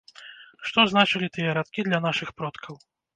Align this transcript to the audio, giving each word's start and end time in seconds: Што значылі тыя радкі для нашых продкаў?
Што 0.69 0.85
значылі 0.93 1.27
тыя 1.35 1.51
радкі 1.57 1.85
для 1.89 1.99
нашых 2.07 2.33
продкаў? 2.41 2.81